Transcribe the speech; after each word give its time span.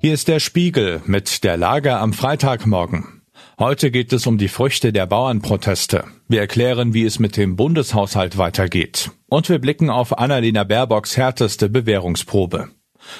Hier 0.00 0.14
ist 0.14 0.28
der 0.28 0.38
Spiegel 0.38 1.02
mit 1.06 1.42
der 1.42 1.56
Lage 1.56 1.96
am 1.96 2.12
Freitagmorgen. 2.12 3.22
Heute 3.58 3.90
geht 3.90 4.12
es 4.12 4.28
um 4.28 4.38
die 4.38 4.46
Früchte 4.46 4.92
der 4.92 5.06
Bauernproteste. 5.06 6.04
Wir 6.28 6.38
erklären, 6.38 6.94
wie 6.94 7.04
es 7.04 7.18
mit 7.18 7.36
dem 7.36 7.56
Bundeshaushalt 7.56 8.38
weitergeht. 8.38 9.10
Und 9.28 9.48
wir 9.48 9.58
blicken 9.58 9.90
auf 9.90 10.16
Annalena 10.16 10.62
Baerbocks 10.62 11.16
härteste 11.16 11.68
Bewährungsprobe. 11.68 12.68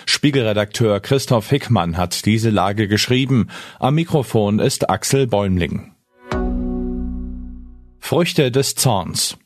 Spiegelredakteur 0.07 1.01
Christoph 1.01 1.51
Hickmann 1.51 1.97
hat 1.97 2.25
diese 2.25 2.51
Lage 2.51 2.87
geschrieben. 2.87 3.49
Am 3.81 3.97
Mikrofon 3.97 4.61
ist 4.61 4.89
Axel 4.89 5.27
Bäumling. 5.27 5.95
Früchte 7.99 8.53
des 8.53 8.77
Zorns. 8.77 9.37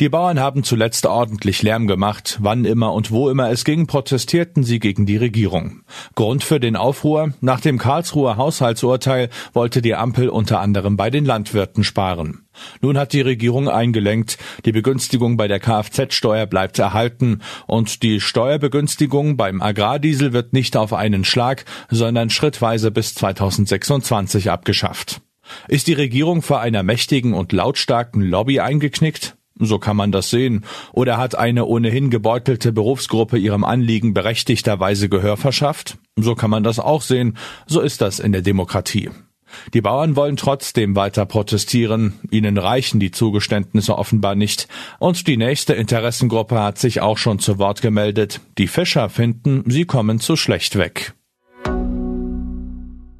Die 0.00 0.08
Bauern 0.08 0.38
haben 0.38 0.62
zuletzt 0.62 1.06
ordentlich 1.06 1.64
Lärm 1.64 1.88
gemacht. 1.88 2.38
Wann 2.40 2.64
immer 2.64 2.92
und 2.92 3.10
wo 3.10 3.28
immer 3.30 3.50
es 3.50 3.64
ging, 3.64 3.88
protestierten 3.88 4.62
sie 4.62 4.78
gegen 4.78 5.06
die 5.06 5.16
Regierung. 5.16 5.82
Grund 6.14 6.44
für 6.44 6.60
den 6.60 6.76
Aufruhr? 6.76 7.32
Nach 7.40 7.60
dem 7.60 7.78
Karlsruher 7.78 8.36
Haushaltsurteil 8.36 9.28
wollte 9.54 9.82
die 9.82 9.96
Ampel 9.96 10.28
unter 10.28 10.60
anderem 10.60 10.96
bei 10.96 11.10
den 11.10 11.24
Landwirten 11.24 11.82
sparen. 11.82 12.46
Nun 12.80 12.96
hat 12.96 13.12
die 13.12 13.22
Regierung 13.22 13.68
eingelenkt, 13.68 14.38
die 14.64 14.70
Begünstigung 14.70 15.36
bei 15.36 15.48
der 15.48 15.58
Kfz-Steuer 15.58 16.46
bleibt 16.46 16.78
erhalten 16.78 17.40
und 17.66 18.04
die 18.04 18.20
Steuerbegünstigung 18.20 19.36
beim 19.36 19.60
Agrardiesel 19.60 20.32
wird 20.32 20.52
nicht 20.52 20.76
auf 20.76 20.92
einen 20.92 21.24
Schlag, 21.24 21.64
sondern 21.90 22.30
schrittweise 22.30 22.92
bis 22.92 23.14
2026 23.14 24.48
abgeschafft. 24.48 25.22
Ist 25.66 25.88
die 25.88 25.94
Regierung 25.94 26.42
vor 26.42 26.60
einer 26.60 26.84
mächtigen 26.84 27.34
und 27.34 27.52
lautstarken 27.52 28.22
Lobby 28.22 28.60
eingeknickt? 28.60 29.37
So 29.58 29.78
kann 29.78 29.96
man 29.96 30.12
das 30.12 30.30
sehen. 30.30 30.64
Oder 30.92 31.16
hat 31.16 31.36
eine 31.36 31.64
ohnehin 31.64 32.10
gebeutelte 32.10 32.72
Berufsgruppe 32.72 33.38
ihrem 33.38 33.64
Anliegen 33.64 34.14
berechtigterweise 34.14 35.08
Gehör 35.08 35.36
verschafft? 35.36 35.98
So 36.16 36.34
kann 36.34 36.50
man 36.50 36.64
das 36.64 36.78
auch 36.78 37.02
sehen. 37.02 37.36
So 37.66 37.80
ist 37.80 38.00
das 38.00 38.18
in 38.18 38.32
der 38.32 38.42
Demokratie. 38.42 39.10
Die 39.74 39.80
Bauern 39.80 40.16
wollen 40.16 40.36
trotzdem 40.36 40.94
weiter 40.96 41.26
protestieren, 41.26 42.14
ihnen 42.30 42.58
reichen 42.58 43.00
die 43.00 43.10
Zugeständnisse 43.10 43.96
offenbar 43.96 44.34
nicht, 44.34 44.68
und 44.98 45.26
die 45.26 45.36
nächste 45.36 45.74
Interessengruppe 45.74 46.60
hat 46.60 46.78
sich 46.78 47.00
auch 47.00 47.18
schon 47.18 47.38
zu 47.38 47.58
Wort 47.58 47.82
gemeldet. 47.82 48.40
Die 48.58 48.66
Fischer 48.66 49.08
finden, 49.08 49.64
sie 49.66 49.84
kommen 49.84 50.20
zu 50.20 50.36
schlecht 50.36 50.76
weg. 50.76 51.14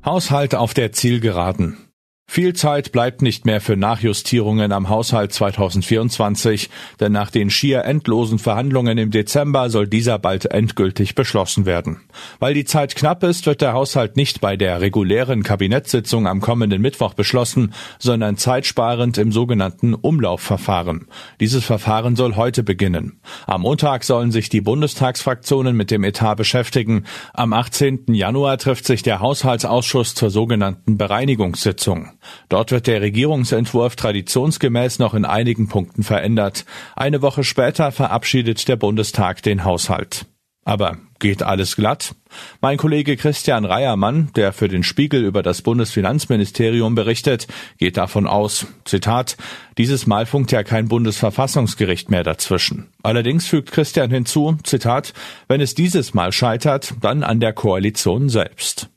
Haushalt 0.05 0.55
auf 0.55 0.75
der 0.75 0.93
Zielgeraden. 0.93 1.88
Viel 2.31 2.53
Zeit 2.53 2.93
bleibt 2.93 3.23
nicht 3.23 3.47
mehr 3.47 3.59
für 3.63 3.79
Nachjustierungen 3.79 4.71
am 4.71 4.91
Haushalt 4.91 5.33
2024, 5.33 6.69
denn 7.01 7.11
nach 7.11 7.31
den 7.31 7.49
schier 7.49 7.87
endlosen 7.87 8.39
Verhandlungen 8.39 8.99
im 8.99 9.11
Dezember 9.11 9.71
soll 9.71 9.89
dieser 9.89 10.19
bald 10.19 10.45
endgültig 10.45 11.15
beschlossen 11.15 11.65
werden. 11.65 12.03
Weil 12.39 12.53
die 12.53 12.67
Zeit 12.67 12.95
knapp 12.97 13.23
ist, 13.23 13.47
wird 13.47 13.63
der 13.63 13.73
Haushalt 13.73 14.19
nicht 14.19 14.43
bei 14.43 14.59
der 14.59 14.83
regulären 14.83 15.43
Kabinettssitzung 15.43 16.27
am 16.27 16.43
kommenden 16.43 16.83
Mittwoch 16.83 17.15
beschlossen, 17.15 17.73
sondern 17.99 18.37
zeitsparend 18.37 19.17
im 19.17 19.33
sogenannten 19.33 19.95
Umlaufverfahren. 19.95 21.09
Dieses 21.41 21.65
Verfahren 21.65 22.15
soll 22.15 22.37
heute 22.37 22.63
beginnen. 22.63 23.21
Am 23.47 23.63
Montag 23.63 24.05
sollen 24.05 24.33
sich 24.33 24.51
die 24.51 24.61
Bundestagsfraktionen 24.61 25.75
mit 25.75 25.91
dem 25.91 26.05
Etat 26.05 26.35
beschäftigen. 26.35 27.05
Am 27.33 27.55
18. 27.55 28.05
Januar 28.09 28.59
trifft 28.59 28.85
sich 28.85 29.03
der 29.03 29.21
Haushaltsausschuss 29.21 30.15
zur 30.15 30.29
sogenannten 30.29 30.99
Bereinigungssitzung. 30.99 32.18
Dort 32.49 32.71
wird 32.71 32.87
der 32.87 33.01
Regierungsentwurf 33.01 33.97
traditionsgemäß 33.97 34.99
noch 34.99 35.15
in 35.15 35.25
einigen 35.25 35.69
Punkten 35.69 36.03
verändert. 36.03 36.65
Eine 36.97 37.23
Woche 37.23 37.45
später 37.45 37.93
verabschiedet 37.93 38.69
der 38.69 38.77
Bundestag 38.77 39.43
den 39.43 39.65
Haushalt. 39.65 40.27
Aber 40.69 40.99
geht 41.19 41.43
alles 41.43 41.77
glatt? 41.77 42.15
Mein 42.61 42.77
Kollege 42.77 43.17
Christian 43.17 43.65
Reiermann, 43.65 44.31
der 44.37 44.53
für 44.53 44.69
den 44.69 44.83
Spiegel 44.83 45.25
über 45.25 45.43
das 45.43 45.63
Bundesfinanzministerium 45.63 46.95
berichtet, 46.95 47.47
geht 47.79 47.97
davon 47.97 48.27
aus, 48.27 48.67
Zitat, 48.85 49.39
dieses 49.79 50.07
Mal 50.07 50.27
funkt 50.27 50.53
ja 50.53 50.63
kein 50.65 50.89
Bundesverfassungsgericht 50.89 52.11
mehr 52.11 52.23
dazwischen. 52.23 52.89
Allerdings 53.03 53.47
fügt 53.47 53.73
Christian 53.73 54.11
hinzu, 54.11 54.59
Zitat, 54.63 55.15
wenn 55.49 55.63
es 55.63 55.75
dieses 55.75 56.13
Mal 56.13 56.33
scheitert, 56.33 56.93
dann 57.01 57.23
an 57.23 57.41
der 57.41 57.55
Koalition 57.55 58.29
selbst. 58.29 58.91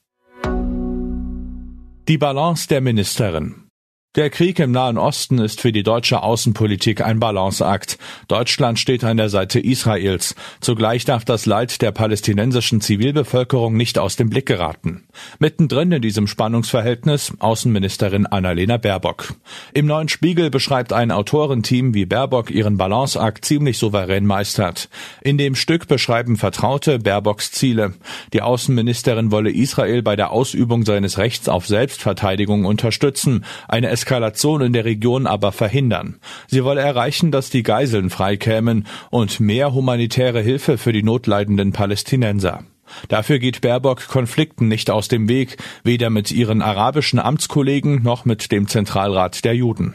Die 2.07 2.17
Balance 2.17 2.67
der 2.67 2.81
Ministerin. 2.81 3.70
Der 4.15 4.29
Krieg 4.29 4.59
im 4.59 4.73
Nahen 4.73 4.97
Osten 4.97 5.39
ist 5.39 5.61
für 5.61 5.71
die 5.71 5.83
deutsche 5.83 6.21
Außenpolitik 6.21 6.99
ein 6.99 7.21
Balanceakt. 7.21 7.97
Deutschland 8.27 8.77
steht 8.77 9.05
an 9.05 9.15
der 9.15 9.29
Seite 9.29 9.57
Israels. 9.61 10.35
Zugleich 10.59 11.05
darf 11.05 11.23
das 11.23 11.45
Leid 11.45 11.81
der 11.81 11.93
palästinensischen 11.93 12.81
Zivilbevölkerung 12.81 13.77
nicht 13.77 13.97
aus 13.97 14.17
dem 14.17 14.29
Blick 14.29 14.47
geraten. 14.47 15.05
Mittendrin 15.39 15.93
in 15.93 16.01
diesem 16.01 16.27
Spannungsverhältnis 16.27 17.31
Außenministerin 17.39 18.25
Annalena 18.25 18.75
Baerbock. 18.75 19.35
Im 19.73 19.85
neuen 19.85 20.09
Spiegel 20.09 20.49
beschreibt 20.49 20.91
ein 20.91 21.11
Autorenteam, 21.11 21.93
wie 21.93 22.05
Baerbock 22.05 22.51
ihren 22.51 22.75
Balanceakt 22.75 23.45
ziemlich 23.45 23.77
souverän 23.77 24.25
meistert. 24.25 24.89
In 25.21 25.37
dem 25.37 25.55
Stück 25.55 25.87
beschreiben 25.87 26.35
Vertraute 26.35 26.99
Baerbocks 26.99 27.53
Ziele. 27.53 27.93
Die 28.33 28.41
Außenministerin 28.41 29.31
wolle 29.31 29.51
Israel 29.51 30.01
bei 30.01 30.17
der 30.17 30.31
Ausübung 30.31 30.83
seines 30.83 31.17
Rechts 31.17 31.47
auf 31.47 31.65
Selbstverteidigung 31.65 32.65
unterstützen. 32.65 33.45
Eine 33.69 34.00
Eskalation 34.01 34.61
in 34.61 34.73
der 34.73 34.83
Region 34.83 35.27
aber 35.27 35.51
verhindern. 35.51 36.15
Sie 36.47 36.63
wolle 36.63 36.81
erreichen, 36.81 37.29
dass 37.29 37.51
die 37.51 37.61
Geiseln 37.61 38.09
freikämen 38.09 38.87
und 39.11 39.39
mehr 39.39 39.75
humanitäre 39.75 40.41
Hilfe 40.41 40.79
für 40.79 40.91
die 40.91 41.03
notleidenden 41.03 41.71
Palästinenser. 41.71 42.63
Dafür 43.09 43.37
geht 43.37 43.61
Baerbock 43.61 44.07
Konflikten 44.07 44.67
nicht 44.67 44.89
aus 44.89 45.07
dem 45.07 45.29
Weg, 45.29 45.57
weder 45.83 46.09
mit 46.09 46.31
ihren 46.31 46.63
arabischen 46.63 47.19
Amtskollegen 47.19 48.01
noch 48.01 48.25
mit 48.25 48.51
dem 48.51 48.67
Zentralrat 48.67 49.45
der 49.45 49.55
Juden. 49.55 49.93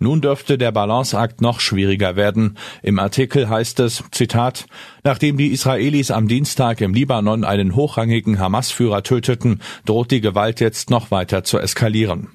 Nun 0.00 0.20
dürfte 0.20 0.58
der 0.58 0.72
Balanceakt 0.72 1.40
noch 1.40 1.60
schwieriger 1.60 2.16
werden. 2.16 2.58
Im 2.82 2.98
Artikel 2.98 3.48
heißt 3.48 3.78
es, 3.80 4.02
Zitat, 4.10 4.66
nachdem 5.04 5.36
die 5.36 5.52
Israelis 5.52 6.10
am 6.10 6.26
Dienstag 6.26 6.80
im 6.80 6.92
Libanon 6.92 7.44
einen 7.44 7.76
hochrangigen 7.76 8.40
Hamas-Führer 8.40 9.04
töteten, 9.04 9.60
droht 9.84 10.10
die 10.10 10.20
Gewalt 10.20 10.60
jetzt 10.60 10.90
noch 10.90 11.12
weiter 11.12 11.44
zu 11.44 11.58
eskalieren. 11.58 12.30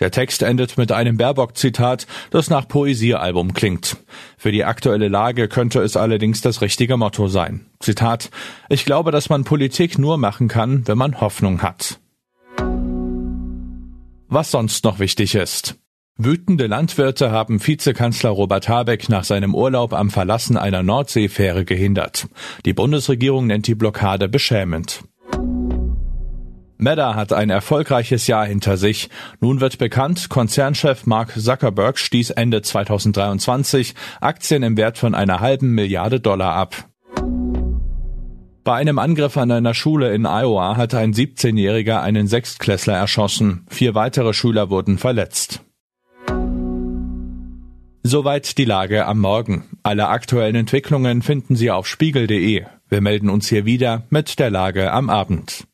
Der 0.00 0.10
Text 0.10 0.42
endet 0.42 0.76
mit 0.78 0.92
einem 0.92 1.16
Baerbock-Zitat, 1.16 2.06
das 2.30 2.50
nach 2.50 2.68
Poesiealbum 2.68 3.54
klingt. 3.54 3.96
Für 4.36 4.52
die 4.52 4.64
aktuelle 4.64 5.08
Lage 5.08 5.48
könnte 5.48 5.80
es 5.80 5.96
allerdings 5.96 6.40
das 6.40 6.60
richtige 6.60 6.96
Motto 6.96 7.28
sein. 7.28 7.66
Zitat, 7.80 8.30
ich 8.68 8.84
glaube, 8.84 9.10
dass 9.10 9.28
man 9.28 9.44
Politik 9.44 9.98
nur 9.98 10.18
machen 10.18 10.48
kann, 10.48 10.86
wenn 10.86 10.98
man 10.98 11.20
Hoffnung 11.20 11.62
hat. 11.62 12.00
Was 14.28 14.50
sonst 14.50 14.84
noch 14.84 14.98
wichtig 14.98 15.34
ist. 15.34 15.76
Wütende 16.16 16.68
Landwirte 16.68 17.32
haben 17.32 17.64
Vizekanzler 17.64 18.30
Robert 18.30 18.68
Habeck 18.68 19.08
nach 19.08 19.24
seinem 19.24 19.52
Urlaub 19.52 19.92
am 19.92 20.10
Verlassen 20.10 20.56
einer 20.56 20.84
Nordseefähre 20.84 21.64
gehindert. 21.64 22.28
Die 22.64 22.72
Bundesregierung 22.72 23.48
nennt 23.48 23.66
die 23.66 23.74
Blockade 23.74 24.28
beschämend. 24.28 25.02
Meta 26.76 27.14
hat 27.14 27.32
ein 27.32 27.50
erfolgreiches 27.50 28.26
Jahr 28.26 28.46
hinter 28.46 28.76
sich. 28.76 29.08
Nun 29.40 29.60
wird 29.60 29.78
bekannt, 29.78 30.28
Konzernchef 30.28 31.06
Mark 31.06 31.32
Zuckerberg 31.38 31.98
stieß 31.98 32.30
Ende 32.30 32.62
2023 32.62 33.94
Aktien 34.20 34.62
im 34.62 34.76
Wert 34.76 34.98
von 34.98 35.14
einer 35.14 35.40
halben 35.40 35.70
Milliarde 35.74 36.20
Dollar 36.20 36.54
ab. 36.54 36.88
Bei 38.64 38.76
einem 38.76 38.98
Angriff 38.98 39.36
an 39.36 39.50
einer 39.50 39.74
Schule 39.74 40.14
in 40.14 40.24
Iowa 40.24 40.76
hat 40.78 40.94
ein 40.94 41.12
17-Jähriger 41.12 42.00
einen 42.00 42.26
Sechstklässler 42.26 42.94
erschossen. 42.94 43.66
Vier 43.68 43.94
weitere 43.94 44.32
Schüler 44.32 44.70
wurden 44.70 44.96
verletzt. 44.96 45.60
Soweit 48.02 48.56
die 48.58 48.64
Lage 48.64 49.06
am 49.06 49.18
Morgen. 49.20 49.64
Alle 49.82 50.08
aktuellen 50.08 50.54
Entwicklungen 50.54 51.22
finden 51.22 51.56
Sie 51.56 51.70
auf 51.70 51.86
spiegel.de. 51.86 52.64
Wir 52.88 53.00
melden 53.00 53.28
uns 53.28 53.48
hier 53.48 53.64
wieder 53.66 54.04
mit 54.08 54.38
der 54.38 54.50
Lage 54.50 54.92
am 54.92 55.10
Abend. 55.10 55.66